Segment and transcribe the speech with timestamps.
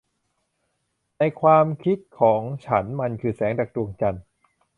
[1.17, 4.23] ในความคิดของฉันมันคือแสงจากดวงจันทร์